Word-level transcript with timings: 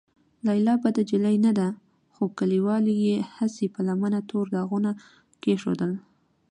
لیلا 0.47 0.73
بده 0.83 1.03
نجلۍ 1.05 1.35
نه 1.45 1.51
ده، 1.59 1.67
خو 2.13 2.23
کليوالو 2.37 2.91
یې 3.05 3.15
هسې 3.37 3.65
په 3.73 3.79
لمنه 3.87 4.19
تور 4.29 4.45
داغونه 4.55 4.91
کېښودل. 5.41 5.91